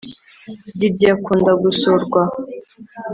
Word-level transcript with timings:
Didier 0.79 1.11
akunda 1.15 1.51
gusurwa 1.63 2.21